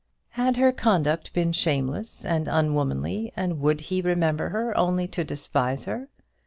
[0.31, 5.85] Had her conduct been shameless and unwomanly, and would he remember her only to despise
[5.85, 6.07] her?